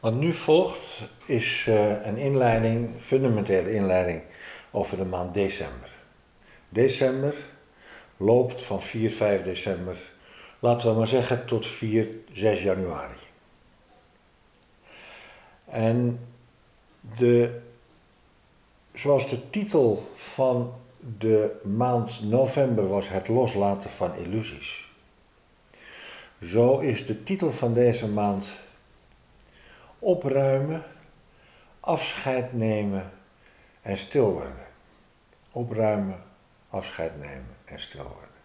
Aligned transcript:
Wat 0.00 0.14
nu 0.14 0.32
volgt 0.34 1.02
is 1.26 1.66
uh, 1.68 2.06
een 2.06 2.16
inleiding, 2.16 2.90
fundamentele 2.98 3.72
inleiding 3.72 4.22
over 4.70 4.96
de 4.96 5.04
maand 5.04 5.34
december. 5.34 5.90
December 6.68 7.34
loopt 8.16 8.62
van 8.62 8.82
4, 8.82 9.10
5 9.10 9.42
december, 9.42 9.96
laten 10.58 10.90
we 10.90 10.98
maar 10.98 11.06
zeggen, 11.06 11.46
tot 11.46 11.66
4, 11.66 12.06
6 12.32 12.62
januari. 12.62 13.14
En 15.64 16.20
de, 17.16 17.60
zoals 18.94 19.28
de 19.28 19.50
titel 19.50 20.10
van 20.14 20.72
de 21.18 21.60
maand 21.62 22.22
november 22.22 22.88
was 22.88 23.08
het 23.08 23.28
loslaten 23.28 23.90
van 23.90 24.14
illusies. 24.14 24.84
Zo 26.42 26.78
is 26.78 27.06
de 27.06 27.22
titel 27.22 27.52
van 27.52 27.72
deze 27.72 28.08
maand 28.08 28.48
opruimen, 30.06 30.82
afscheid 31.80 32.52
nemen 32.52 33.10
en 33.82 33.96
stil 33.96 34.32
worden. 34.32 34.66
Opruimen, 35.52 36.22
afscheid 36.70 37.18
nemen 37.18 37.56
en 37.64 37.80
stil 37.80 38.02
worden. 38.02 38.36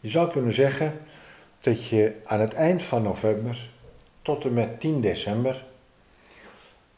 Je 0.00 0.10
zou 0.10 0.30
kunnen 0.30 0.54
zeggen 0.54 1.00
dat 1.60 1.86
je 1.86 2.20
aan 2.24 2.40
het 2.40 2.54
eind 2.54 2.82
van 2.82 3.02
november 3.02 3.70
tot 4.22 4.44
en 4.44 4.54
met 4.54 4.80
10 4.80 5.00
december 5.00 5.64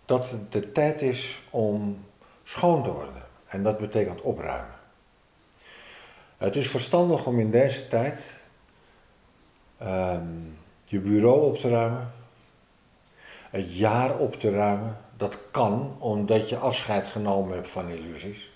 dat 0.04 0.30
het 0.30 0.52
de 0.52 0.72
tijd 0.72 1.02
is 1.02 1.42
om 1.50 2.04
schoon 2.44 2.82
te 2.82 2.92
worden. 2.92 3.22
En 3.46 3.62
dat 3.62 3.78
betekent 3.78 4.20
opruimen. 4.20 4.74
Het 6.36 6.56
is 6.56 6.68
verstandig 6.68 7.26
om 7.26 7.40
in 7.40 7.50
deze 7.50 7.88
tijd 7.88 8.36
ehm, 9.78 10.24
je 10.88 10.98
bureau 10.98 11.42
op 11.42 11.58
te 11.58 11.68
ruimen, 11.68 12.12
het 13.50 13.74
jaar 13.74 14.18
op 14.18 14.40
te 14.40 14.50
ruimen. 14.50 14.98
Dat 15.16 15.38
kan 15.50 15.96
omdat 15.98 16.48
je 16.48 16.56
afscheid 16.56 17.06
genomen 17.06 17.54
hebt 17.54 17.70
van 17.70 17.88
illusies. 17.88 18.50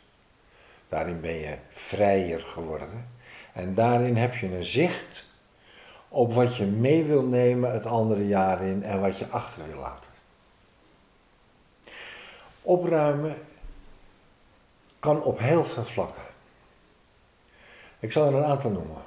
Daarin 0.89 1.20
ben 1.20 1.34
je 1.34 1.56
vrijer 1.69 2.41
geworden. 2.41 3.06
En 3.53 3.75
daarin 3.75 4.17
heb 4.17 4.34
je 4.34 4.55
een 4.55 4.64
zicht 4.64 5.27
op 6.09 6.34
wat 6.34 6.56
je 6.56 6.64
mee 6.64 7.05
wil 7.05 7.22
nemen 7.22 7.72
het 7.72 7.87
andere 7.87 8.27
jaar 8.27 8.62
in 8.62 8.83
en 8.83 9.00
wat 9.00 9.19
je 9.19 9.27
achter 9.27 9.67
wil 9.67 9.81
laten. 9.81 10.11
Opruimen 12.62 13.34
kan 14.98 15.22
op 15.22 15.39
heel 15.39 15.65
veel 15.65 15.84
vlakken. 15.84 16.22
Ik 17.98 18.12
zal 18.12 18.27
er 18.27 18.34
een 18.34 18.44
aantal 18.44 18.70
noemen. 18.70 19.03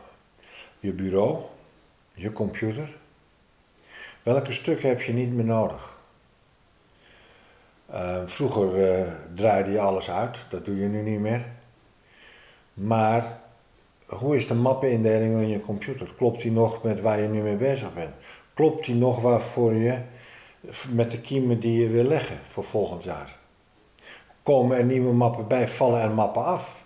Je 0.80 0.92
bureau, 0.92 1.44
je 2.14 2.32
computer. 2.32 3.02
Welke 4.24 4.52
stukken 4.52 4.88
heb 4.88 5.02
je 5.02 5.14
niet 5.14 5.34
meer 5.34 5.46
nodig? 5.46 5.98
Uh, 7.92 8.22
vroeger 8.26 9.00
uh, 9.00 9.12
draaide 9.34 9.72
je 9.72 9.80
alles 9.80 10.10
uit, 10.12 10.38
dat 10.50 10.66
doe 10.66 10.76
je 10.80 10.88
nu 10.88 11.02
niet 11.02 11.20
meer. 11.20 11.46
Maar 12.74 13.40
hoe 14.06 14.36
is 14.36 14.48
de 14.48 14.54
mappenindeling 14.54 15.42
in 15.42 15.48
je 15.48 15.60
computer? 15.60 16.14
Klopt 16.18 16.42
die 16.42 16.52
nog 16.52 16.84
met 16.84 17.02
waar 17.02 17.20
je 17.20 17.28
nu 17.28 17.42
mee 17.42 17.56
bezig 17.56 17.94
bent? 17.94 18.16
Klopt 18.54 18.86
die 18.86 18.96
nog 18.96 19.22
waarvoor 19.22 19.74
je 19.74 20.02
met 20.90 21.12
de 21.12 21.22
kiemen 21.22 21.60
die 21.60 21.82
je 21.82 21.88
wil 21.88 22.04
leggen 22.04 22.40
voor 22.44 22.64
volgend 22.64 23.04
jaar? 23.04 23.38
Komen 24.44 24.78
er 24.78 24.84
nieuwe 24.84 25.14
mappen 25.14 25.48
bij? 25.48 25.68
Vallen 25.68 26.02
er 26.02 26.12
mappen 26.12 26.44
af? 26.44 26.84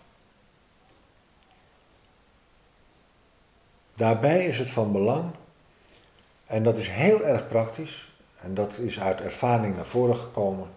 Daarbij 3.95 4.45
is 4.45 4.57
het 4.57 4.72
van 4.72 4.91
belang, 4.91 5.31
en 6.48 6.64
dat 6.64 6.78
is 6.78 6.88
heel 6.88 7.26
erg 7.26 7.48
praktisch, 7.48 8.12
en 8.42 8.53
dat 8.53 8.78
is 8.78 9.00
uit 9.00 9.22
ervaring 9.22 9.76
naar 9.76 9.86
voren 9.86 10.16
gekomen. 10.16 10.67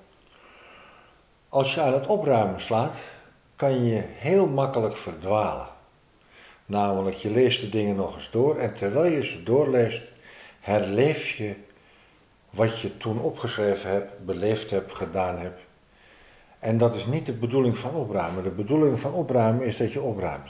Als 1.48 1.74
je 1.74 1.80
aan 1.80 1.92
het 1.92 2.06
opruimen 2.06 2.60
slaat, 2.60 2.96
kan 3.56 3.84
je 3.84 4.02
heel 4.06 4.46
makkelijk 4.46 4.96
verdwalen. 4.96 5.68
Namelijk, 6.66 7.16
je 7.16 7.30
leest 7.30 7.60
de 7.60 7.68
dingen 7.68 7.96
nog 7.96 8.14
eens 8.14 8.30
door 8.30 8.58
en 8.58 8.74
terwijl 8.74 9.12
je 9.12 9.24
ze 9.24 9.42
doorleest, 9.42 10.02
herleef 10.60 11.30
je 11.30 11.54
wat 12.50 12.80
je 12.80 12.96
toen 12.96 13.20
opgeschreven 13.20 13.90
hebt, 13.90 14.24
beleefd 14.24 14.70
hebt, 14.70 14.94
gedaan 14.94 15.38
hebt. 15.38 15.60
En 16.58 16.78
dat 16.78 16.94
is 16.94 17.06
niet 17.06 17.26
de 17.26 17.32
bedoeling 17.32 17.78
van 17.78 17.94
opruimen. 17.94 18.42
De 18.42 18.50
bedoeling 18.50 19.00
van 19.00 19.12
opruimen 19.12 19.66
is 19.66 19.76
dat 19.76 19.92
je 19.92 20.00
opruimt. 20.00 20.48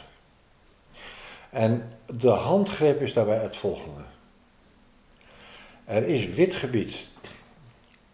En 1.51 1.93
de 2.07 2.29
handgreep 2.29 3.01
is 3.01 3.13
daarbij 3.13 3.39
het 3.39 3.57
volgende. 3.57 4.03
Er 5.91 6.07
is 6.07 6.27
wit 6.27 6.55
gebied. 6.55 6.97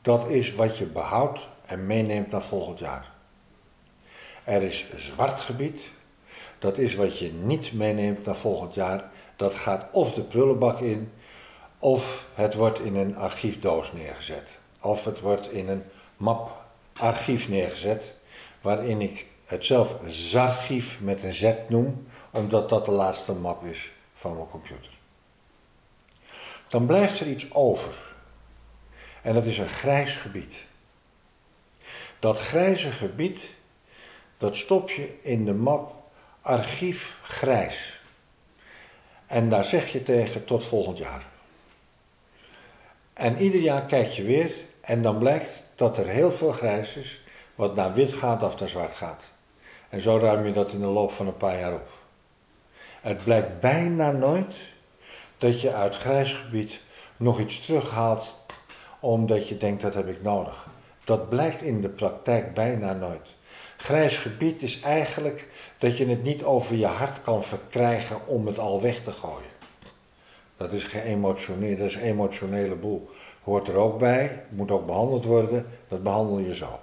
Dat 0.03 0.29
is 0.29 0.55
wat 0.55 0.79
je 0.79 0.85
behoudt 0.85 1.41
en 1.67 1.87
meeneemt 1.87 2.31
naar 2.31 2.43
volgend 2.43 2.79
jaar. 2.79 3.13
Er 4.45 4.63
is 4.63 4.87
zwart 4.97 5.41
gebied. 5.41 5.83
Dat 6.59 6.79
is 6.79 6.95
wat 6.95 7.19
je 7.19 7.33
niet 7.33 7.73
meeneemt 7.73 8.25
naar 8.25 8.37
volgend 8.37 8.75
jaar. 8.75 9.11
Dat 9.37 9.55
gaat 9.55 9.89
of 9.93 10.13
de 10.13 10.23
prullenbak 10.23 10.81
in, 10.81 11.13
of 11.79 12.27
het 12.35 12.55
wordt 12.55 12.81
in 12.81 12.97
een 12.97 13.17
archiefdoos 13.17 13.93
neergezet. 13.93 14.59
Of 14.81 15.05
het 15.05 15.21
wordt 15.21 15.51
in 15.51 15.69
een 15.69 15.83
map 16.17 16.65
archief 16.93 17.49
neergezet, 17.49 18.15
waarin 18.61 19.01
ik 19.01 19.27
het 19.45 19.65
zelf 19.65 19.97
zarchief 20.07 21.01
met 21.01 21.23
een 21.23 21.35
Z 21.35 21.53
noem, 21.69 22.07
omdat 22.31 22.69
dat 22.69 22.85
de 22.85 22.93
laatste 22.93 23.33
map 23.33 23.65
is 23.65 23.91
van 24.15 24.35
mijn 24.35 24.49
computer. 24.49 24.96
Dan 26.77 26.87
blijft 26.87 27.21
er 27.21 27.27
iets 27.27 27.53
over. 27.53 27.95
En 29.23 29.35
dat 29.35 29.45
is 29.45 29.59
een 29.59 29.69
grijs 29.69 30.15
gebied. 30.15 30.65
Dat 32.19 32.39
grijze 32.39 32.91
gebied, 32.91 33.51
dat 34.39 34.57
stop 34.57 34.91
je 34.91 35.19
in 35.23 35.45
de 35.45 35.55
map 35.55 35.95
archief 36.41 37.21
grijs. 37.23 38.01
En 39.27 39.49
daar 39.49 39.65
zeg 39.65 39.89
je 39.93 40.03
tegen 40.03 40.45
tot 40.45 40.65
volgend 40.65 40.99
jaar. 40.99 41.27
En 43.13 43.39
ieder 43.39 43.61
jaar 43.61 43.83
kijk 43.83 44.09
je 44.09 44.23
weer 44.23 44.53
en 44.81 45.03
dan 45.03 45.19
blijkt 45.19 45.63
dat 45.75 45.99
er 45.99 46.07
heel 46.07 46.33
veel 46.33 46.53
grijs 46.53 46.97
is, 46.97 47.21
wat 47.55 47.75
naar 47.75 47.95
wit 47.95 48.13
gaat 48.13 48.43
of 48.43 48.61
naar 48.61 48.69
zwart 48.69 48.95
gaat. 48.95 49.31
En 49.89 50.03
zo 50.03 50.19
ruim 50.19 50.47
je 50.47 50.53
dat 50.53 50.73
in 50.73 50.81
de 50.81 50.87
loop 50.87 51.13
van 51.13 51.27
een 51.27 51.37
paar 51.37 51.59
jaar 51.59 51.75
op. 51.75 51.89
Het 53.01 53.25
blijkt 53.25 53.61
bijna 53.61 54.11
nooit 54.11 54.55
dat 55.39 55.61
je 55.61 55.73
uit 55.73 55.97
grijs 55.97 56.33
gebied 56.33 56.81
nog 57.17 57.41
iets 57.41 57.61
terughaalt 57.61 58.45
omdat 59.01 59.49
je 59.49 59.57
denkt 59.57 59.83
dat 59.83 59.95
heb 59.95 60.09
ik 60.09 60.23
nodig. 60.23 60.67
Dat 61.05 61.29
blijkt 61.29 61.63
in 61.63 61.81
de 61.81 61.89
praktijk 61.89 62.55
bijna 62.55 62.93
nooit. 62.93 63.35
Grijs 63.77 64.17
gebied 64.17 64.63
is 64.63 64.81
eigenlijk 64.81 65.49
dat 65.79 65.97
je 65.97 66.07
het 66.07 66.23
niet 66.23 66.45
over 66.45 66.77
je 66.77 66.87
hart 66.87 67.23
kan 67.23 67.45
verkrijgen 67.45 68.27
om 68.27 68.47
het 68.47 68.59
al 68.59 68.81
weg 68.81 69.03
te 69.03 69.13
gooien. 69.13 69.55
Dat 70.57 70.73
is 70.73 70.85
geëmotioneerd, 70.85 71.79
dat 71.79 71.87
is 71.87 71.97
emotionele 71.97 72.75
boel. 72.75 73.11
Hoort 73.43 73.69
er 73.69 73.75
ook 73.75 73.99
bij, 73.99 74.45
moet 74.49 74.71
ook 74.71 74.87
behandeld 74.87 75.25
worden, 75.25 75.67
dat 75.89 76.03
behandel 76.03 76.39
je 76.39 76.55
zo. 76.55 76.79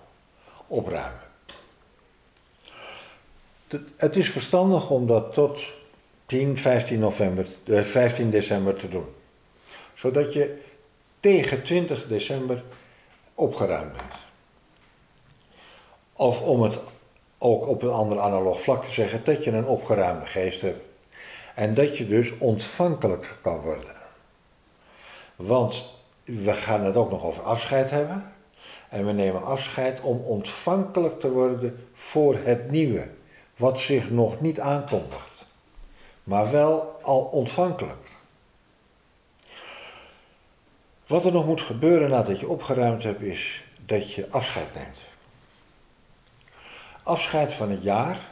Opruimen. 0.67 1.21
Het 3.95 4.15
is 4.15 4.31
verstandig 4.31 4.89
om 4.89 5.07
dat 5.07 5.33
tot 5.33 5.61
10, 6.33 6.57
15, 6.57 6.99
november, 6.99 7.47
15 7.66 8.25
eh, 8.25 8.31
december 8.31 8.75
te 8.75 8.89
doen. 8.89 9.05
Zodat 9.94 10.33
je 10.33 10.61
tegen 11.19 11.63
20 11.63 12.07
december 12.07 12.63
opgeruimd 13.33 13.91
bent. 13.91 14.13
Of 16.13 16.41
om 16.41 16.61
het 16.61 16.77
ook 17.38 17.67
op 17.67 17.81
een 17.81 17.89
ander 17.89 18.19
analoog 18.19 18.61
vlak 18.61 18.83
te 18.83 18.91
zeggen, 18.91 19.23
dat 19.23 19.44
je 19.44 19.51
een 19.51 19.66
opgeruimde 19.66 20.25
geest 20.25 20.61
hebt. 20.61 20.85
En 21.55 21.73
dat 21.73 21.97
je 21.97 22.07
dus 22.07 22.38
ontvankelijk 22.38 23.38
kan 23.41 23.59
worden. 23.59 23.95
Want 25.35 25.94
we 26.24 26.53
gaan 26.53 26.85
het 26.85 26.95
ook 26.95 27.09
nog 27.09 27.24
over 27.24 27.44
afscheid 27.44 27.89
hebben. 27.89 28.31
En 28.89 29.06
we 29.06 29.12
nemen 29.12 29.44
afscheid 29.44 30.01
om 30.01 30.18
ontvankelijk 30.18 31.19
te 31.19 31.31
worden 31.31 31.88
voor 31.94 32.38
het 32.44 32.71
nieuwe, 32.71 33.07
wat 33.56 33.80
zich 33.80 34.09
nog 34.09 34.41
niet 34.41 34.59
aankondigt 34.59 35.32
maar 36.23 36.51
wel 36.51 36.99
al 37.01 37.21
ontvankelijk. 37.21 38.11
Wat 41.07 41.25
er 41.25 41.31
nog 41.31 41.45
moet 41.45 41.61
gebeuren 41.61 42.09
nadat 42.09 42.39
je 42.39 42.47
opgeruimd 42.47 43.03
hebt, 43.03 43.21
is 43.21 43.63
dat 43.85 44.13
je 44.13 44.27
afscheid 44.29 44.75
neemt. 44.75 44.97
Afscheid 47.03 47.53
van 47.53 47.69
het 47.69 47.83
jaar 47.83 48.31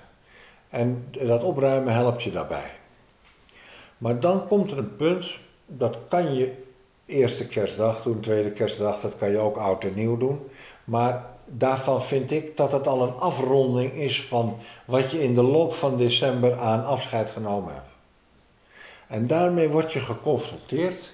en 0.69 1.07
dat 1.11 1.43
opruimen 1.43 1.93
helpt 1.93 2.23
je 2.23 2.31
daarbij. 2.31 2.71
Maar 3.97 4.19
dan 4.19 4.47
komt 4.47 4.71
er 4.71 4.77
een 4.77 4.95
punt, 4.95 5.25
dat 5.65 5.97
kan 6.07 6.35
je 6.35 6.63
eerste 7.05 7.47
kerstdag 7.47 8.03
doen, 8.03 8.19
tweede 8.19 8.51
kerstdag, 8.51 8.99
dat 8.99 9.17
kan 9.17 9.29
je 9.29 9.38
ook 9.38 9.57
oud 9.57 9.83
en 9.83 9.93
nieuw 9.93 10.17
doen. 10.17 10.49
Maar 10.83 11.25
daarvan 11.57 12.01
vind 12.01 12.31
ik 12.31 12.57
dat 12.57 12.71
het 12.71 12.88
al 12.88 13.03
een 13.03 13.13
afronding 13.13 13.92
is 13.92 14.24
van 14.24 14.57
wat 14.86 15.12
je 15.12 15.24
in 15.24 15.33
de 15.33 15.42
loop 15.42 15.74
van 15.74 15.98
december 15.98 16.59
aan 16.59 16.86
afscheid 16.86 17.30
genomen 17.30 17.74
hebt. 17.74 17.89
En 19.07 19.27
daarmee 19.27 19.69
word 19.69 19.94
je 19.94 20.00
geconfronteerd 20.00 21.13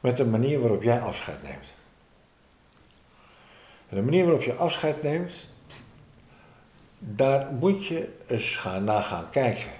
met 0.00 0.16
de 0.16 0.24
manier 0.24 0.60
waarop 0.60 0.82
jij 0.82 1.00
afscheid 1.00 1.42
neemt. 1.42 1.74
En 3.88 3.96
de 3.96 4.02
manier 4.02 4.24
waarop 4.24 4.42
je 4.42 4.54
afscheid 4.54 5.02
neemt, 5.02 5.32
daar 6.98 7.52
moet 7.52 7.86
je 7.86 8.16
eens 8.26 8.56
gaan, 8.56 8.84
naar 8.84 9.02
gaan 9.02 9.30
kijken. 9.30 9.70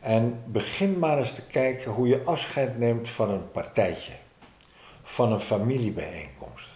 En 0.00 0.42
begin 0.46 0.98
maar 0.98 1.18
eens 1.18 1.32
te 1.32 1.42
kijken 1.42 1.90
hoe 1.90 2.08
je 2.08 2.22
afscheid 2.24 2.78
neemt 2.78 3.08
van 3.08 3.30
een 3.30 3.50
partijtje, 3.50 4.12
van 5.02 5.32
een 5.32 5.40
familiebijeenkomst. 5.40 6.75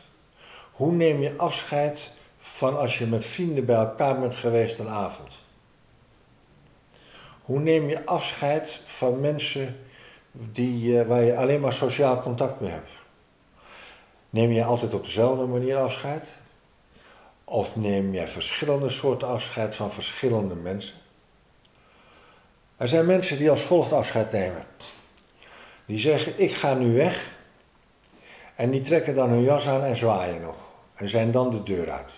Hoe 0.81 0.93
neem 0.93 1.21
je 1.21 1.37
afscheid 1.37 2.11
van 2.39 2.79
als 2.79 2.99
je 2.99 3.07
met 3.07 3.25
vrienden 3.25 3.65
bij 3.65 3.77
elkaar 3.77 4.21
bent 4.21 4.35
geweest 4.35 4.79
een 4.79 4.89
avond? 4.89 5.33
Hoe 7.43 7.59
neem 7.59 7.89
je 7.89 8.07
afscheid 8.07 8.81
van 8.87 9.21
mensen 9.21 9.77
die, 10.33 11.03
waar 11.03 11.23
je 11.23 11.37
alleen 11.37 11.61
maar 11.61 11.73
sociaal 11.73 12.23
contact 12.23 12.61
mee 12.61 12.71
hebt? 12.71 12.91
Neem 14.31 14.51
je 14.51 14.65
altijd 14.65 14.95
op 14.95 15.05
dezelfde 15.05 15.45
manier 15.45 15.77
afscheid? 15.77 16.29
Of 17.45 17.77
neem 17.77 18.15
je 18.15 18.27
verschillende 18.27 18.89
soorten 18.89 19.29
afscheid 19.29 19.77
van 19.77 19.93
verschillende 19.93 20.55
mensen? 20.55 20.95
Er 22.77 22.89
zijn 22.89 23.07
mensen 23.07 23.39
die 23.39 23.51
als 23.51 23.63
volgt 23.63 23.93
afscheid 23.93 24.33
nemen. 24.33 24.65
Die 25.87 25.99
zeggen, 25.99 26.33
ik 26.37 26.53
ga 26.53 26.75
nu 26.75 26.95
weg. 26.95 27.31
En 28.55 28.71
die 28.71 28.81
trekken 28.81 29.15
dan 29.15 29.29
hun 29.29 29.43
jas 29.43 29.69
aan 29.69 29.85
en 29.85 29.97
zwaaien 29.97 30.41
nog. 30.41 30.69
En 31.01 31.09
zijn 31.09 31.31
dan 31.31 31.51
de 31.51 31.63
deur 31.63 31.91
uit. 31.91 32.11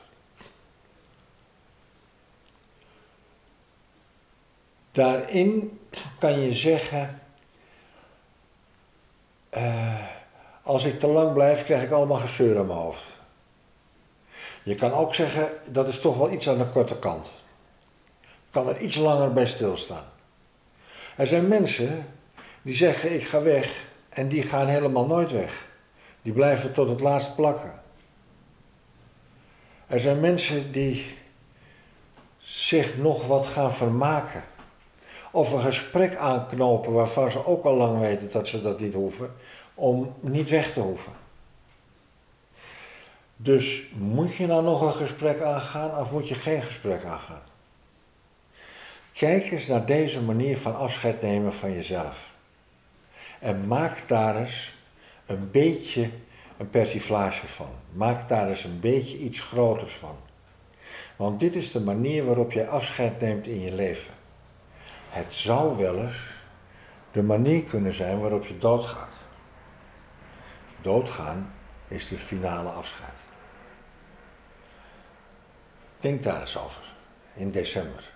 Daarin 4.93 5.81
kan 6.19 6.41
je 6.41 6.53
zeggen, 6.53 7.21
uh, 9.57 10.05
als 10.63 10.85
ik 10.85 11.01
te 11.01 11.07
lang 11.07 11.33
blijf, 11.33 11.65
krijg 11.65 11.83
ik 11.83 11.91
allemaal 11.91 12.19
gezeur 12.19 12.59
aan 12.59 12.67
mijn 12.67 12.79
hoofd. 12.79 13.05
Je 14.63 14.75
kan 14.75 14.93
ook 14.93 15.15
zeggen, 15.15 15.49
dat 15.69 15.89
is 15.89 16.01
toch 16.01 16.17
wel 16.17 16.31
iets 16.31 16.49
aan 16.49 16.59
de 16.59 16.69
korte 16.69 16.99
kant. 16.99 17.29
Kan 18.51 18.69
er 18.69 18.79
iets 18.79 18.97
langer 18.97 19.33
bij 19.33 19.47
stilstaan. 19.47 20.05
Er 21.17 21.27
zijn 21.27 21.49
mensen 21.49 22.07
die 22.63 22.75
zeggen, 22.75 23.15
ik 23.15 23.23
ga 23.25 23.43
weg, 23.43 23.87
en 24.09 24.29
die 24.29 24.43
gaan 24.43 24.67
helemaal 24.67 25.07
nooit 25.07 25.33
weg. 25.33 25.67
Die 26.23 26.33
blijven 26.33 26.73
tot 26.73 26.89
het 26.89 27.01
laatst 27.01 27.35
plakken. 27.35 27.82
Er 29.93 30.01
zijn 30.01 30.21
mensen 30.21 30.73
die 30.73 31.17
zich 32.39 32.97
nog 32.97 33.27
wat 33.27 33.47
gaan 33.47 33.75
vermaken. 33.75 34.45
Of 35.31 35.53
een 35.53 35.61
gesprek 35.61 36.17
aanknopen 36.17 36.93
waarvan 36.93 37.31
ze 37.31 37.47
ook 37.47 37.65
al 37.65 37.75
lang 37.75 38.01
weten 38.01 38.31
dat 38.33 38.49
ze 38.49 38.63
dat 38.63 38.81
niet 38.81 38.95
hoeven 38.95 39.35
om 39.75 40.15
niet 40.21 40.51
weg 40.51 40.73
te 40.73 40.81
hoeven. 40.81 41.13
Dus 43.37 43.83
moet 43.93 44.35
je 44.35 44.47
nou 44.47 44.63
nog 44.63 44.83
een 44.83 45.07
gesprek 45.07 45.41
aangaan 45.41 45.99
of 46.01 46.13
moet 46.13 46.29
je 46.29 46.35
geen 46.35 46.63
gesprek 46.63 47.05
aangaan? 47.05 47.43
Kijk 49.13 49.51
eens 49.51 49.67
naar 49.67 49.87
deze 49.87 50.23
manier 50.23 50.59
van 50.59 50.77
afscheid 50.77 51.23
nemen 51.23 51.53
van 51.53 51.73
jezelf. 51.73 52.31
En 53.39 53.67
maak 53.67 54.09
daar 54.09 54.37
eens 54.37 54.75
een 55.27 55.51
beetje 55.51 56.11
een 56.63 56.71
persiflage 56.71 57.47
van. 57.47 57.71
Maak 57.93 58.29
daar 58.29 58.49
eens 58.49 58.65
een 58.65 58.81
beetje 58.81 59.19
iets 59.19 59.41
groters 59.41 59.93
van. 59.93 60.17
Want 61.17 61.41
dit 61.41 61.55
is 61.55 61.73
de 61.73 61.81
manier 61.81 62.25
waarop 62.25 62.53
je 62.53 62.67
afscheid 62.67 63.21
neemt 63.21 63.47
in 63.47 63.61
je 63.61 63.73
leven. 63.75 64.15
Het 65.09 65.35
zou 65.35 65.77
wel 65.77 65.99
eens 65.99 66.17
de 67.13 67.23
manier 67.23 67.63
kunnen 67.63 67.93
zijn 67.93 68.21
waarop 68.21 68.45
je 68.45 68.59
doodgaat. 68.59 69.13
Doodgaan 70.81 71.53
is 71.89 72.09
de 72.09 72.19
finale 72.19 72.69
afscheid. 72.69 73.19
Denk 76.01 76.23
daar 76.23 76.41
eens 76.41 76.59
over 76.59 76.83
in 77.35 77.51
december. 77.51 78.11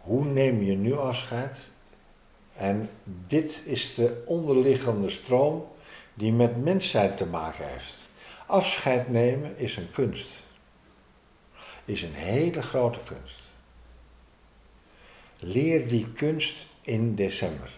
Hoe 0.00 0.24
neem 0.24 0.62
je 0.62 0.76
nu 0.76 0.96
afscheid? 0.96 1.68
En 2.56 2.90
dit 3.04 3.62
is 3.64 3.94
de 3.94 4.22
onderliggende 4.26 5.10
stroom 5.10 5.70
die 6.14 6.32
met 6.32 6.64
mensheid 6.64 7.16
te 7.16 7.26
maken 7.26 7.68
heeft. 7.68 7.94
Afscheid 8.46 9.08
nemen 9.08 9.58
is 9.58 9.76
een 9.76 9.90
kunst. 9.90 10.28
Is 11.84 12.02
een 12.02 12.14
hele 12.14 12.62
grote 12.62 12.98
kunst. 13.04 13.40
Leer 15.38 15.88
die 15.88 16.12
kunst 16.12 16.66
in 16.80 17.14
december. 17.14 17.70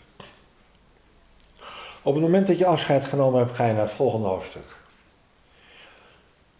Op 2.02 2.14
het 2.14 2.22
moment 2.22 2.46
dat 2.46 2.58
je 2.58 2.66
afscheid 2.66 3.04
genomen 3.04 3.38
hebt, 3.38 3.54
ga 3.54 3.66
je 3.66 3.72
naar 3.72 3.82
het 3.82 3.90
volgende 3.90 4.26
hoofdstuk. 4.26 4.76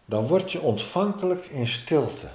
Dan 0.05 0.27
word 0.27 0.53
je 0.53 0.61
ontvankelijk 0.61 1.45
in 1.45 1.67
stilte. 1.67 2.29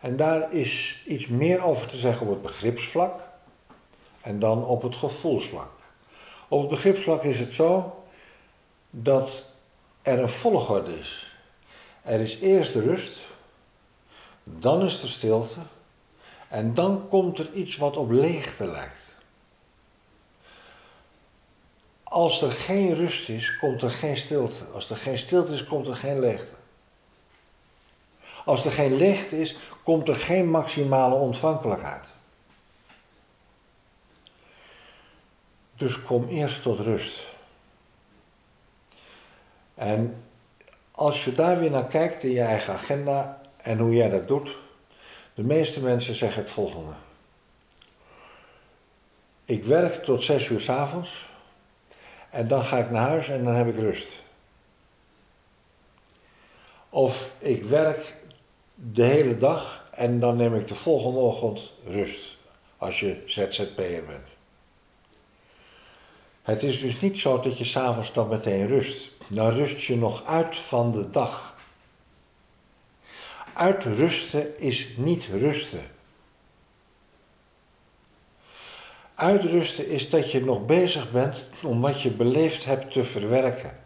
En 0.00 0.16
daar 0.16 0.52
is 0.52 1.02
iets 1.06 1.26
meer 1.26 1.62
over 1.62 1.88
te 1.88 1.96
zeggen 1.96 2.26
op 2.26 2.32
het 2.32 2.42
begripsvlak 2.42 3.27
en 4.22 4.38
dan 4.38 4.64
op 4.64 4.82
het 4.82 4.96
gevoelsvlak. 4.96 5.70
Op 6.48 6.60
het 6.60 6.68
begripsvlak 6.68 7.22
is 7.22 7.38
het 7.38 7.52
zo 7.52 8.02
dat 8.90 9.44
er 10.02 10.18
een 10.18 10.28
volgorde 10.28 10.98
is. 10.98 11.32
Er 12.02 12.20
is 12.20 12.38
eerst 12.38 12.74
rust, 12.74 13.18
dan 14.44 14.84
is 14.84 15.02
er 15.02 15.08
stilte 15.08 15.60
en 16.48 16.74
dan 16.74 17.08
komt 17.08 17.38
er 17.38 17.52
iets 17.52 17.76
wat 17.76 17.96
op 17.96 18.10
leegte 18.10 18.66
lijkt. 18.66 18.96
Als 22.02 22.42
er 22.42 22.52
geen 22.52 22.94
rust 22.94 23.28
is, 23.28 23.56
komt 23.56 23.82
er 23.82 23.90
geen 23.90 24.16
stilte. 24.16 24.64
Als 24.74 24.90
er 24.90 24.96
geen 24.96 25.18
stilte 25.18 25.52
is, 25.52 25.64
komt 25.64 25.86
er 25.86 25.96
geen 25.96 26.20
leegte. 26.20 26.54
Als 28.44 28.64
er 28.64 28.70
geen 28.70 28.96
leegte 28.96 29.40
is, 29.40 29.56
komt 29.84 30.08
er 30.08 30.16
geen 30.16 30.50
maximale 30.50 31.14
ontvankelijkheid. 31.14 32.04
Dus 35.78 36.02
kom 36.02 36.28
eerst 36.28 36.62
tot 36.62 36.78
rust. 36.78 37.26
En 39.74 40.24
als 40.90 41.24
je 41.24 41.34
daar 41.34 41.58
weer 41.58 41.70
naar 41.70 41.86
kijkt 41.86 42.22
in 42.22 42.30
je 42.30 42.40
eigen 42.40 42.72
agenda 42.72 43.40
en 43.56 43.78
hoe 43.78 43.94
jij 43.94 44.08
dat 44.08 44.28
doet, 44.28 44.56
de 45.34 45.42
meeste 45.42 45.80
mensen 45.80 46.14
zeggen 46.14 46.42
het 46.42 46.50
volgende. 46.50 46.92
Ik 49.44 49.64
werk 49.64 50.04
tot 50.04 50.22
zes 50.22 50.48
uur 50.48 50.60
s 50.60 50.68
avonds 50.68 51.28
en 52.30 52.48
dan 52.48 52.62
ga 52.62 52.78
ik 52.78 52.90
naar 52.90 53.08
huis 53.08 53.28
en 53.28 53.44
dan 53.44 53.54
heb 53.54 53.68
ik 53.68 53.76
rust. 53.76 54.22
Of 56.88 57.32
ik 57.38 57.64
werk 57.64 58.14
de 58.74 59.04
hele 59.04 59.38
dag 59.38 59.88
en 59.90 60.20
dan 60.20 60.36
neem 60.36 60.54
ik 60.54 60.68
de 60.68 60.74
volgende 60.74 61.18
ochtend 61.18 61.72
rust. 61.86 62.36
Als 62.76 63.00
je 63.00 63.22
ZZP'er 63.26 64.04
bent. 64.04 64.37
Het 66.48 66.62
is 66.62 66.80
dus 66.80 67.00
niet 67.00 67.18
zo 67.18 67.40
dat 67.40 67.58
je 67.58 67.64
s'avonds 67.64 68.12
dan 68.12 68.28
meteen 68.28 68.66
rust. 68.66 69.10
Dan 69.28 69.50
rust 69.50 69.80
je 69.80 69.96
nog 69.96 70.24
uit 70.24 70.56
van 70.56 70.92
de 70.92 71.10
dag. 71.10 71.56
Uitrusten 73.54 74.58
is 74.58 74.88
niet 74.96 75.28
rusten. 75.32 75.80
Uitrusten 79.14 79.88
is 79.88 80.10
dat 80.10 80.32
je 80.32 80.44
nog 80.44 80.66
bezig 80.66 81.10
bent 81.10 81.48
om 81.62 81.80
wat 81.80 82.00
je 82.00 82.10
beleefd 82.10 82.64
hebt 82.64 82.92
te 82.92 83.04
verwerken. 83.04 83.78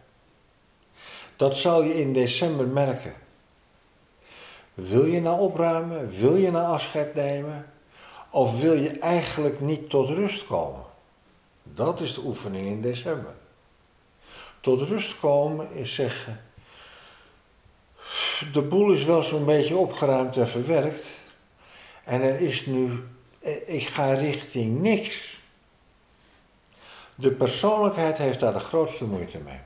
Dat 1.36 1.56
zal 1.56 1.82
je 1.82 2.00
in 2.00 2.12
december 2.12 2.66
merken. 2.66 3.14
Wil 4.74 5.04
je 5.04 5.20
nou 5.20 5.40
opruimen? 5.40 6.10
Wil 6.10 6.36
je 6.36 6.50
nou 6.50 6.66
afscheid 6.66 7.14
nemen? 7.14 7.72
Of 8.30 8.60
wil 8.60 8.74
je 8.74 8.98
eigenlijk 8.98 9.60
niet 9.60 9.90
tot 9.90 10.08
rust 10.08 10.46
komen? 10.46 10.90
Dat 11.62 12.00
is 12.00 12.14
de 12.14 12.20
oefening 12.20 12.66
in 12.66 12.82
december. 12.82 13.34
Tot 14.60 14.88
rust 14.88 15.18
komen 15.18 15.72
is 15.72 15.94
zeggen, 15.94 16.40
de 18.52 18.62
boel 18.62 18.92
is 18.92 19.04
wel 19.04 19.22
zo'n 19.22 19.44
beetje 19.44 19.76
opgeruimd 19.76 20.36
en 20.36 20.48
verwerkt. 20.48 21.06
En 22.04 22.22
er 22.22 22.40
is 22.40 22.66
nu 22.66 23.04
eh, 23.42 23.74
ik 23.74 23.86
ga 23.86 24.12
richting 24.12 24.80
niks. 24.80 25.40
De 27.14 27.30
persoonlijkheid 27.30 28.18
heeft 28.18 28.40
daar 28.40 28.52
de 28.52 28.58
grootste 28.58 29.04
moeite 29.04 29.38
mee. 29.38 29.60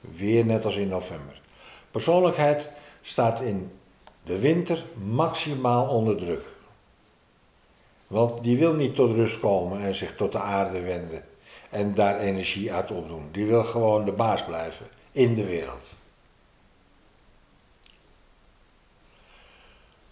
Weer 0.00 0.44
net 0.44 0.64
als 0.64 0.76
in 0.76 0.88
november. 0.88 1.40
Persoonlijkheid 1.90 2.68
staat 3.02 3.40
in 3.40 3.72
de 4.24 4.38
winter 4.38 4.84
maximaal 5.04 5.88
onder 5.88 6.16
druk. 6.16 6.44
Want 8.08 8.44
die 8.44 8.58
wil 8.58 8.74
niet 8.74 8.94
tot 8.94 9.14
rust 9.14 9.40
komen 9.40 9.80
en 9.80 9.94
zich 9.94 10.16
tot 10.16 10.32
de 10.32 10.40
aarde 10.40 10.80
wenden 10.80 11.24
en 11.70 11.94
daar 11.94 12.18
energie 12.18 12.72
uit 12.72 12.90
opdoen. 12.90 13.28
Die 13.32 13.46
wil 13.46 13.64
gewoon 13.64 14.04
de 14.04 14.12
baas 14.12 14.44
blijven 14.44 14.86
in 15.12 15.34
de 15.34 15.44
wereld. 15.44 15.84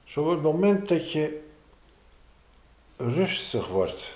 Zo 0.04 0.30
het 0.30 0.42
moment 0.42 0.88
dat 0.88 1.12
je 1.12 1.44
rustig 2.96 3.68
wordt 3.68 4.14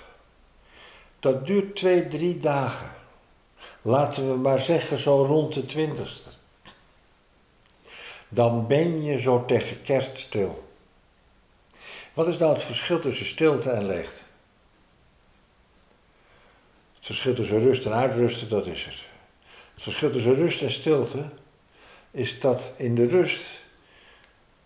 Dat 1.19 1.45
duurt 1.45 1.75
twee, 1.75 2.07
drie 2.07 2.37
dagen. 2.37 2.91
Laten 3.81 4.31
we 4.31 4.37
maar 4.37 4.59
zeggen 4.59 4.99
zo 4.99 5.23
rond 5.23 5.53
de 5.53 5.65
twintigste. 5.65 6.29
Dan 8.29 8.67
ben 8.67 9.03
je 9.03 9.19
zo 9.19 9.45
tegen 9.45 9.81
kerst 9.81 10.17
stil. 10.17 10.70
Wat 12.13 12.27
is 12.27 12.37
nou 12.37 12.53
het 12.53 12.63
verschil 12.63 12.99
tussen 12.99 13.25
stilte 13.25 13.69
en 13.69 13.85
leegte? 13.85 14.21
Het 16.95 17.05
verschil 17.05 17.33
tussen 17.33 17.59
rust 17.59 17.85
en 17.85 17.93
uitrusten, 17.93 18.49
dat 18.49 18.65
is 18.65 18.85
het. 18.85 18.95
Het 19.73 19.83
verschil 19.83 20.11
tussen 20.11 20.35
rust 20.35 20.61
en 20.61 20.71
stilte 20.71 21.29
is 22.11 22.39
dat 22.39 22.73
in 22.77 22.95
de 22.95 23.07
rust 23.07 23.59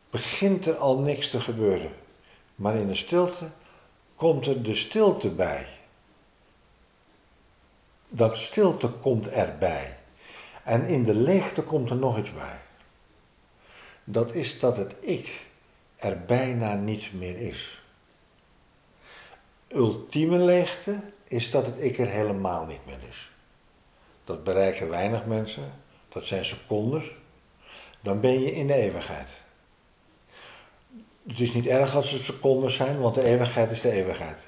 begint 0.10 0.66
er 0.66 0.76
al 0.76 1.00
niks 1.00 1.30
te 1.30 1.42
gebeuren. 1.42 1.92
Maar 2.56 2.76
in 2.76 2.88
de 2.88 2.96
stilte 2.96 3.50
komt 4.16 4.48
er 4.48 4.64
de 4.64 4.76
stilte 4.76 5.30
bij. 5.30 5.68
Dat 8.10 8.38
stilte 8.38 8.88
komt 8.88 9.30
erbij. 9.30 9.98
En 10.64 10.86
in 10.86 11.04
de 11.04 11.14
leegte 11.14 11.62
komt 11.62 11.90
er 11.90 11.96
nog 11.96 12.18
iets 12.18 12.34
bij. 12.34 12.60
Dat 14.04 14.34
is 14.34 14.60
dat 14.60 14.78
het 14.78 14.96
ik 15.00 15.46
er 16.06 16.26
bijna 16.26 16.74
niet 16.74 17.14
meer 17.14 17.38
is. 17.38 17.82
Ultieme 19.68 20.38
leegte 20.38 21.00
is 21.28 21.52
dat 21.52 21.66
het 21.66 21.84
ik 21.84 21.98
er 21.98 22.08
helemaal 22.08 22.66
niet 22.66 22.86
meer 22.86 23.00
is. 23.10 23.32
Dat 24.24 24.44
bereiken 24.44 24.90
weinig 24.90 25.26
mensen, 25.26 25.72
dat 26.10 26.26
zijn 26.26 26.46
seconden. 26.46 27.04
Dan 28.02 28.20
ben 28.20 28.42
je 28.42 28.56
in 28.56 28.68
de 28.68 28.74
eeuwigheid. 28.74 29.30
Het 31.28 31.40
is 31.40 31.54
niet 31.54 31.68
erg 31.68 31.96
als 31.96 32.12
het 32.12 32.22
seconden 32.22 32.72
zijn, 32.72 33.00
want 33.00 33.16
de 33.16 33.24
eeuwigheid 33.24 33.72
is 33.72 33.82
de 33.82 33.92
eeuwigheid. 33.92 34.40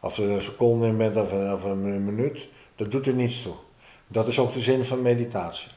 Of 0.00 0.18
er 0.18 0.30
een 0.30 0.40
seconde 0.40 0.86
in 0.86 0.96
bent 0.96 1.16
of 1.16 1.32
een, 1.32 1.52
of 1.52 1.64
een 1.64 2.04
minuut, 2.04 2.48
dat 2.76 2.90
doet 2.90 3.06
er 3.06 3.14
niets 3.14 3.42
toe. 3.42 3.54
Dat 4.06 4.28
is 4.28 4.38
ook 4.38 4.52
de 4.52 4.60
zin 4.60 4.84
van 4.84 5.02
meditatie. 5.02 5.70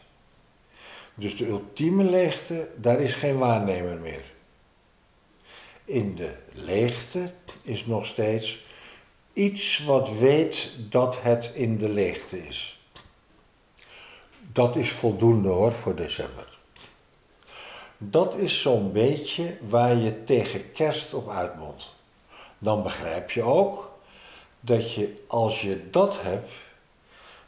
Dus 1.14 1.38
de 1.38 1.48
ultieme 1.48 2.04
leegte, 2.04 2.70
daar 2.76 3.02
is 3.02 3.14
geen 3.14 3.38
waarnemer 3.38 3.98
meer. 3.98 4.36
In 5.88 6.16
de 6.16 6.36
leegte 6.54 7.32
is 7.62 7.86
nog 7.86 8.06
steeds 8.06 8.66
iets 9.34 9.84
wat 9.86 10.10
weet 10.18 10.72
dat 10.90 11.22
het 11.22 11.52
in 11.54 11.78
de 11.78 11.90
leegte 11.90 12.48
is. 12.48 12.80
Dat 14.52 14.76
is 14.76 14.92
voldoende 14.92 15.50
hoor 15.50 15.72
voor 15.72 15.96
december. 15.96 16.58
Dat 17.98 18.36
is 18.36 18.62
zo'n 18.62 18.92
beetje 18.92 19.58
waar 19.62 19.96
je 19.96 20.24
tegen 20.24 20.72
kerst 20.72 21.14
op 21.14 21.30
uitmondt. 21.30 21.94
Dan 22.58 22.84
begrijp 22.84 23.32
je 23.32 23.44
ook 23.44 23.92
dat 24.60 24.94
je 24.94 25.24
als 25.28 25.62
je 25.62 25.90
dat 25.90 26.22
hebt, 26.22 26.52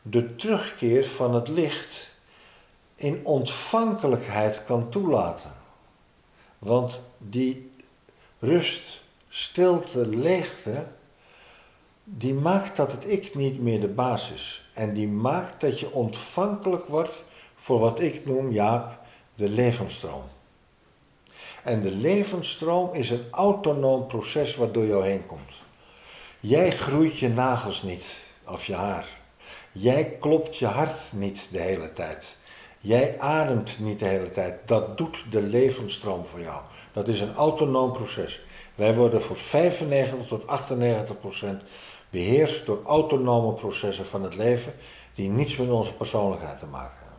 de 0.01 0.35
terugkeer 0.35 1.09
van 1.09 1.33
het 1.33 1.47
licht 1.47 2.09
in 2.95 3.25
ontvankelijkheid 3.25 4.63
kan 4.65 4.89
toelaten. 4.89 5.53
Want 6.59 7.03
die 7.17 7.71
rust, 8.39 9.01
stilte, 9.29 10.07
leegte, 10.07 10.85
die 12.03 12.33
maakt 12.33 12.77
dat 12.77 12.91
het 12.91 13.03
ik 13.07 13.35
niet 13.35 13.61
meer 13.61 13.79
de 13.79 13.87
basis. 13.87 14.69
En 14.73 14.93
die 14.93 15.07
maakt 15.07 15.61
dat 15.61 15.79
je 15.79 15.91
ontvankelijk 15.91 16.85
wordt 16.85 17.23
voor 17.55 17.79
wat 17.79 17.99
ik 17.99 18.25
noem, 18.25 18.51
Jaap, 18.51 18.99
de 19.35 19.49
levensstroom. 19.49 20.23
En 21.63 21.81
de 21.81 21.91
levensstroom 21.91 22.93
is 22.93 23.09
een 23.09 23.25
autonoom 23.31 24.07
proces 24.07 24.55
wat 24.55 24.73
door 24.73 24.85
jou 24.85 25.05
heen 25.05 25.25
komt. 25.25 25.51
Jij 26.39 26.71
groeit 26.71 27.19
je 27.19 27.29
nagels 27.29 27.83
niet 27.83 28.05
of 28.47 28.65
je 28.65 28.75
haar. 28.75 29.07
Jij 29.71 30.17
klopt 30.19 30.57
je 30.57 30.65
hart 30.65 31.11
niet 31.11 31.47
de 31.51 31.59
hele 31.59 31.93
tijd. 31.93 32.37
Jij 32.81 33.19
ademt 33.19 33.79
niet 33.79 33.99
de 33.99 34.05
hele 34.05 34.31
tijd. 34.31 34.67
Dat 34.67 34.97
doet 34.97 35.31
de 35.31 35.41
levensstroom 35.41 36.25
voor 36.25 36.39
jou. 36.39 36.61
Dat 36.93 37.07
is 37.07 37.21
een 37.21 37.33
autonoom 37.35 37.91
proces. 37.91 38.41
Wij 38.75 38.95
worden 38.95 39.21
voor 39.21 39.37
95 39.37 40.27
tot 40.27 40.47
98 40.47 41.19
procent 41.19 41.61
beheerst 42.09 42.65
door 42.65 42.83
autonome 42.85 43.53
processen 43.53 44.05
van 44.05 44.23
het 44.23 44.35
leven 44.35 44.73
die 45.15 45.29
niets 45.29 45.55
met 45.55 45.69
onze 45.69 45.93
persoonlijkheid 45.93 46.59
te 46.59 46.65
maken 46.65 46.97
hebben. 46.97 47.17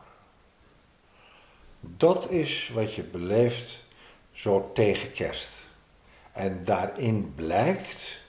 Dat 1.81 2.31
is 2.31 2.71
wat 2.75 2.95
je 2.95 3.03
beleeft 3.03 3.85
zo 4.33 4.71
tegen 4.75 5.13
kerst. 5.13 5.51
En 6.33 6.65
daarin 6.65 7.33
blijkt 7.35 8.21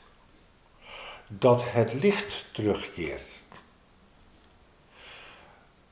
dat 1.27 1.63
het 1.65 1.93
licht 1.93 2.45
terugkeert. 2.51 3.27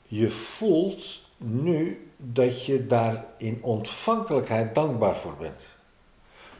Je 0.08 0.32
voelt 0.32 1.22
nu 1.40 2.12
dat 2.18 2.66
je 2.66 2.88
daar 2.88 3.26
in 3.38 3.64
ontvankelijkheid 3.64 4.76
dankbaar 4.76 5.16
voor 5.16 5.36
bent. 5.36 5.62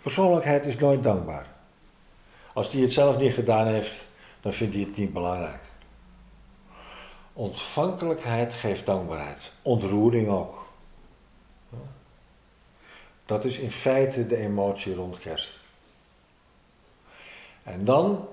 Persoonlijkheid 0.02 0.66
is 0.66 0.78
nooit 0.78 1.04
dankbaar. 1.04 1.46
Als 2.54 2.72
die 2.72 2.82
het 2.82 2.94
zelf 2.94 3.18
niet 3.18 3.34
gedaan 3.34 3.68
heeft, 3.68 4.08
dan 4.42 4.54
vindt 4.54 4.74
hij 4.74 4.84
het 4.84 4.98
niet 4.98 5.14
belangrijk. 5.14 5.62
Ontvankelijkheid 7.34 8.54
geeft 8.54 8.86
dankbaarheid. 8.86 9.52
Ontroering 9.62 10.30
ook. 10.30 10.68
Dat 13.26 13.46
is 13.46 13.58
in 13.58 13.72
feite 13.72 14.28
de 14.28 14.36
emotie 14.36 14.96
rond 14.96 15.18
kerst. 15.18 15.60
En 17.64 17.86
dan 17.86 18.28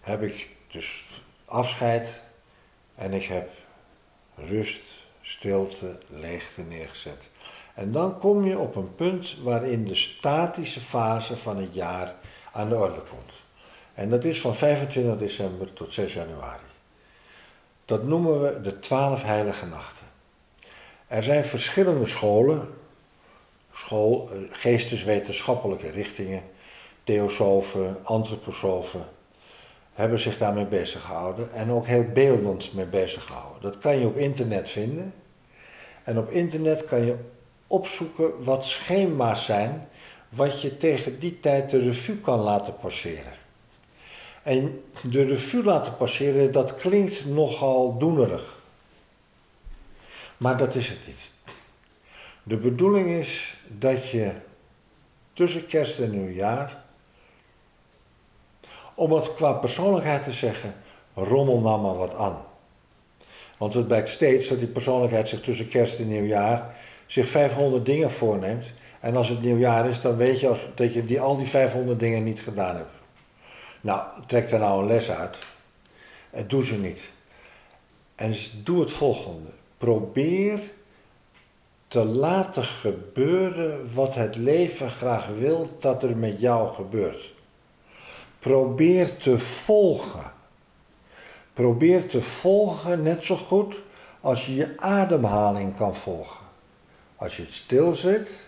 heb 0.00 0.22
ik 0.22 0.48
dus 0.70 1.20
afscheid 1.44 2.20
en 2.94 3.12
ik 3.12 3.24
heb 3.24 3.50
rust, 4.34 5.06
stilte, 5.28 5.98
leegte 6.06 6.62
neergezet. 6.62 7.30
En 7.74 7.92
dan 7.92 8.18
kom 8.18 8.46
je 8.46 8.58
op 8.58 8.76
een 8.76 8.94
punt 8.94 9.36
waarin 9.42 9.84
de 9.84 9.94
statische 9.94 10.80
fase 10.80 11.36
van 11.36 11.56
het 11.56 11.74
jaar 11.74 12.14
aan 12.52 12.68
de 12.68 12.76
orde 12.76 13.00
komt. 13.10 13.32
En 13.94 14.10
dat 14.10 14.24
is 14.24 14.40
van 14.40 14.56
25 14.56 15.18
december 15.18 15.72
tot 15.72 15.92
6 15.92 16.12
januari. 16.12 16.62
Dat 17.84 18.04
noemen 18.04 18.42
we 18.42 18.60
de 18.60 18.78
twaalf 18.78 19.22
heilige 19.22 19.66
nachten. 19.66 20.06
Er 21.06 21.22
zijn 21.22 21.44
verschillende 21.44 22.06
scholen, 22.06 22.68
school, 23.72 24.30
eh, 24.32 24.38
geesteswetenschappelijke 24.50 25.90
richtingen, 25.90 26.42
theosofen, 27.04 27.96
antroposofen, 28.02 29.04
hebben 29.92 30.18
zich 30.18 30.38
daarmee 30.38 30.66
bezig 30.66 31.00
gehouden 31.00 31.52
en 31.52 31.70
ook 31.70 31.86
heel 31.86 32.04
beeldend 32.04 32.74
mee 32.74 32.86
bezig 32.86 33.24
gehouden. 33.24 33.62
Dat 33.62 33.78
kan 33.78 33.98
je 33.98 34.06
op 34.06 34.16
internet 34.16 34.70
vinden. 34.70 35.14
En 36.08 36.18
op 36.18 36.30
internet 36.30 36.84
kan 36.84 37.06
je 37.06 37.16
opzoeken 37.66 38.44
wat 38.44 38.64
schema's 38.64 39.44
zijn, 39.44 39.88
wat 40.28 40.60
je 40.60 40.76
tegen 40.76 41.18
die 41.18 41.40
tijd 41.40 41.70
de 41.70 41.78
revue 41.78 42.16
kan 42.16 42.38
laten 42.38 42.76
passeren. 42.76 43.32
En 44.42 44.84
de 45.02 45.24
revue 45.24 45.64
laten 45.64 45.96
passeren, 45.96 46.52
dat 46.52 46.74
klinkt 46.74 47.26
nogal 47.26 47.98
doenerig. 47.98 48.58
Maar 50.36 50.56
dat 50.56 50.74
is 50.74 50.88
het 50.88 51.06
niet. 51.06 51.32
De 52.42 52.56
bedoeling 52.56 53.08
is 53.08 53.56
dat 53.66 54.08
je 54.08 54.32
tussen 55.32 55.66
kerst 55.66 55.98
en 55.98 56.10
nieuwjaar, 56.10 56.84
om 58.94 59.12
het 59.12 59.34
qua 59.34 59.52
persoonlijkheid 59.52 60.24
te 60.24 60.32
zeggen, 60.32 60.74
rommel 61.14 61.60
nou 61.60 61.80
maar 61.80 61.96
wat 61.96 62.14
aan. 62.14 62.46
Want 63.58 63.74
het 63.74 63.86
blijkt 63.86 64.08
steeds 64.08 64.48
dat 64.48 64.58
die 64.58 64.68
persoonlijkheid 64.68 65.28
zich 65.28 65.40
tussen 65.40 65.68
kerst 65.68 65.98
en 65.98 66.08
nieuwjaar 66.08 66.74
zich 67.06 67.28
500 67.28 67.86
dingen 67.86 68.10
voorneemt. 68.10 68.64
En 69.00 69.16
als 69.16 69.28
het 69.28 69.42
nieuwjaar 69.42 69.88
is, 69.88 70.00
dan 70.00 70.16
weet 70.16 70.40
je 70.40 70.56
dat 70.74 70.94
je 70.94 71.04
die, 71.04 71.20
al 71.20 71.36
die 71.36 71.46
500 71.46 71.98
dingen 71.98 72.24
niet 72.24 72.40
gedaan 72.40 72.76
hebt. 72.76 72.90
Nou, 73.80 74.02
trek 74.26 74.50
daar 74.50 74.60
nou 74.60 74.80
een 74.80 74.86
les 74.86 75.10
uit. 75.10 75.38
En 76.30 76.48
doe 76.48 76.64
ze 76.64 76.78
niet. 76.78 77.10
En 78.14 78.34
doe 78.64 78.80
het 78.80 78.90
volgende. 78.90 79.50
Probeer 79.78 80.60
te 81.88 82.04
laten 82.04 82.64
gebeuren 82.64 83.94
wat 83.94 84.14
het 84.14 84.36
leven 84.36 84.90
graag 84.90 85.26
wil 85.26 85.76
dat 85.80 86.02
er 86.02 86.16
met 86.16 86.40
jou 86.40 86.74
gebeurt. 86.74 87.32
Probeer 88.38 89.16
te 89.16 89.38
volgen. 89.38 90.32
Probeer 91.58 92.08
te 92.08 92.22
volgen 92.22 93.02
net 93.02 93.24
zo 93.24 93.36
goed 93.36 93.82
als 94.20 94.46
je 94.46 94.54
je 94.54 94.74
ademhaling 94.76 95.76
kan 95.76 95.96
volgen. 95.96 96.46
Als 97.16 97.36
je 97.36 97.42
het 97.42 97.52
stil 97.52 97.94
zit, 97.94 98.46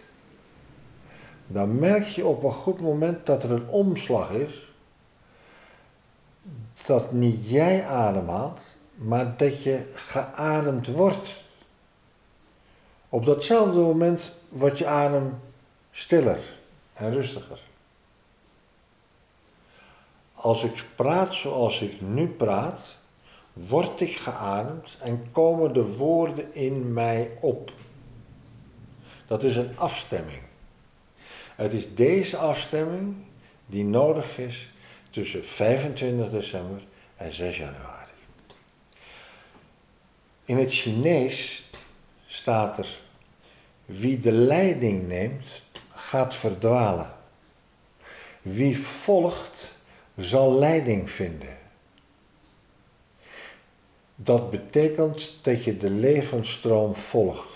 dan 1.47 1.79
merk 1.79 2.05
je 2.05 2.27
op 2.27 2.43
een 2.43 2.53
goed 2.53 2.81
moment 2.81 3.27
dat 3.27 3.43
er 3.43 3.51
een 3.51 3.69
omslag 3.69 4.31
is 4.31 4.69
dat 6.87 7.13
niet 7.13 7.51
jij 7.51 7.87
ademhaalt, 7.87 8.61
maar 8.95 9.37
dat 9.37 9.63
je 9.63 9.93
geademd 9.95 10.87
wordt. 10.87 11.37
Op 13.09 13.25
datzelfde 13.25 13.79
moment 13.79 14.33
wordt 14.49 14.79
je 14.79 14.87
adem 14.87 15.39
stiller 15.91 16.39
en 16.93 17.13
rustiger. 17.13 17.61
Als 20.35 20.65
ik 20.65 20.85
praat 20.97 21.35
zoals 21.35 21.81
ik 21.81 22.01
nu 22.01 22.27
praat, 22.29 22.99
word 23.53 24.01
ik 24.01 24.17
geademd 24.17 24.97
en 25.01 25.29
komen 25.33 25.73
de 25.73 25.97
woorden 25.97 26.55
in 26.55 26.93
mij 26.93 27.31
op. 27.41 27.73
Dat 29.27 29.43
is 29.43 29.57
een 29.57 29.79
afstemming. 29.79 30.43
Het 31.55 31.73
is 31.73 31.95
deze 31.95 32.37
afstemming 32.37 33.15
die 33.67 33.85
nodig 33.85 34.39
is 34.39 34.71
tussen 35.11 35.47
25 35.47 36.31
december 36.31 36.83
en 37.17 37.33
6 37.33 37.57
januari. 37.57 38.11
In 40.45 40.57
het 40.57 40.73
Chinees 40.73 41.71
staat 42.27 42.79
er: 42.79 42.99
wie 43.85 44.21
de 44.21 44.33
leiding 44.33 45.09
neemt, 45.09 45.63
gaat 45.95 46.35
verdwalen. 46.35 47.13
Wie 48.43 48.79
volgt, 48.79 49.75
zal 50.17 50.59
leiding 50.59 51.11
vinden. 51.11 51.59
Dat 54.23 54.51
betekent 54.51 55.39
dat 55.43 55.65
je 55.65 55.77
de 55.77 55.91
levensstroom 55.91 56.95
volgt. 56.95 57.49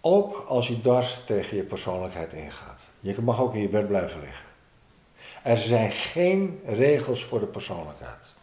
Ook 0.00 0.44
als 0.48 0.68
je 0.68 0.80
dwars 0.80 1.20
tegen 1.24 1.56
je 1.56 1.62
persoonlijkheid 1.62 2.32
ingaat. 2.32 2.82
Je 3.00 3.22
mag 3.22 3.40
ook 3.40 3.54
in 3.54 3.60
je 3.60 3.68
bed 3.68 3.86
blijven 3.86 4.20
liggen. 4.20 4.44
Er 5.42 5.56
zijn 5.56 5.92
geen 5.92 6.60
regels 6.66 7.24
voor 7.24 7.40
de 7.40 7.46
persoonlijkheid. 7.46 8.34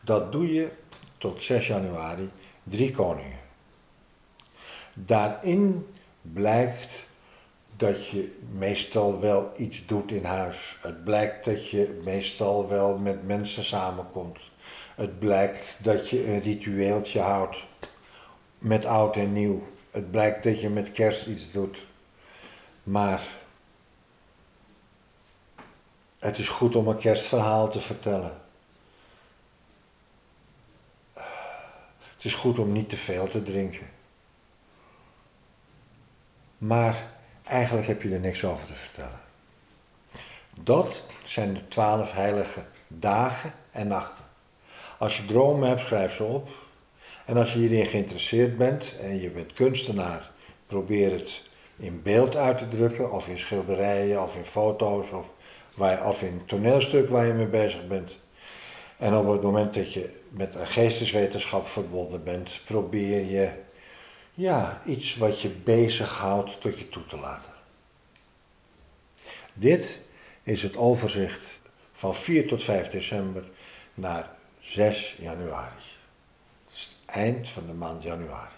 Dat 0.00 0.32
doe 0.32 0.54
je 0.54 0.70
tot 1.18 1.42
6 1.42 1.66
januari, 1.66 2.30
drie 2.62 2.90
koningen. 2.90 3.38
Daarin 4.94 5.86
blijkt 6.20 7.05
dat 7.76 8.06
je 8.06 8.38
meestal 8.50 9.20
wel 9.20 9.52
iets 9.56 9.86
doet 9.86 10.10
in 10.10 10.24
huis. 10.24 10.78
Het 10.80 11.04
blijkt 11.04 11.44
dat 11.44 11.70
je 11.70 12.00
meestal 12.04 12.68
wel 12.68 12.98
met 12.98 13.26
mensen 13.26 13.64
samenkomt. 13.64 14.38
Het 14.94 15.18
blijkt 15.18 15.76
dat 15.82 16.08
je 16.08 16.26
een 16.26 16.40
ritueeltje 16.40 17.20
houdt 17.20 17.66
met 18.58 18.84
oud 18.84 19.16
en 19.16 19.32
nieuw. 19.32 19.66
Het 19.90 20.10
blijkt 20.10 20.44
dat 20.44 20.60
je 20.60 20.68
met 20.68 20.92
kerst 20.92 21.26
iets 21.26 21.50
doet. 21.50 21.86
Maar 22.82 23.22
het 26.18 26.38
is 26.38 26.48
goed 26.48 26.76
om 26.76 26.88
een 26.88 26.98
kerstverhaal 26.98 27.70
te 27.70 27.80
vertellen. 27.80 28.40
Het 32.14 32.24
is 32.24 32.34
goed 32.34 32.58
om 32.58 32.72
niet 32.72 32.88
te 32.88 32.96
veel 32.96 33.28
te 33.28 33.42
drinken. 33.42 33.86
Maar 36.58 37.15
eigenlijk 37.46 37.86
heb 37.86 38.02
je 38.02 38.12
er 38.12 38.20
niks 38.20 38.44
over 38.44 38.66
te 38.66 38.74
vertellen. 38.74 39.20
Dat 40.60 41.04
zijn 41.24 41.54
de 41.54 41.68
twaalf 41.68 42.12
heilige 42.12 42.60
dagen 42.88 43.52
en 43.70 43.88
nachten. 43.88 44.24
Als 44.98 45.16
je 45.16 45.24
dromen 45.24 45.68
hebt, 45.68 45.80
schrijf 45.80 46.14
ze 46.14 46.24
op. 46.24 46.48
En 47.24 47.36
als 47.36 47.52
je 47.52 47.58
hierin 47.58 47.86
geïnteresseerd 47.86 48.56
bent 48.56 48.94
en 49.00 49.20
je 49.20 49.30
bent 49.30 49.52
kunstenaar, 49.52 50.30
probeer 50.66 51.12
het 51.12 51.42
in 51.76 52.02
beeld 52.02 52.36
uit 52.36 52.58
te 52.58 52.68
drukken, 52.68 53.12
of 53.12 53.28
in 53.28 53.38
schilderijen, 53.38 54.22
of 54.22 54.36
in 54.36 54.44
foto's, 54.44 55.10
of, 55.10 55.32
of 56.04 56.22
in 56.22 56.42
toneelstuk 56.46 57.08
waar 57.08 57.26
je 57.26 57.32
mee 57.32 57.46
bezig 57.46 57.86
bent. 57.86 58.18
En 58.98 59.14
op 59.14 59.28
het 59.28 59.42
moment 59.42 59.74
dat 59.74 59.92
je 59.92 60.10
met 60.28 60.54
een 60.54 60.66
geesteswetenschap 60.66 61.68
verbonden 61.68 62.24
bent, 62.24 62.60
probeer 62.64 63.24
je 63.24 63.50
ja, 64.36 64.82
iets 64.86 65.16
wat 65.16 65.40
je 65.40 65.48
bezighoudt 65.48 66.60
tot 66.60 66.78
je 66.78 66.88
toe 66.88 67.06
te 67.06 67.16
laten. 67.16 67.52
Dit 69.52 70.00
is 70.42 70.62
het 70.62 70.76
overzicht 70.76 71.58
van 71.92 72.14
4 72.14 72.48
tot 72.48 72.62
5 72.62 72.88
december 72.88 73.44
naar 73.94 74.30
6 74.60 75.16
januari. 75.18 75.82
Het 76.68 76.76
is 76.76 76.96
eind 77.06 77.48
van 77.48 77.66
de 77.66 77.72
maand 77.72 78.02
januari. 78.02 78.55